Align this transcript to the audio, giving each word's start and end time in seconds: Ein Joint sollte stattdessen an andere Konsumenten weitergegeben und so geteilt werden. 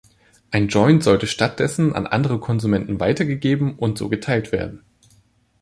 Ein 0.49 0.67
Joint 0.67 1.03
sollte 1.03 1.27
stattdessen 1.27 1.93
an 1.93 2.07
andere 2.07 2.39
Konsumenten 2.39 2.99
weitergegeben 2.99 3.75
und 3.75 3.99
so 3.99 4.09
geteilt 4.09 4.51
werden. 4.51 4.83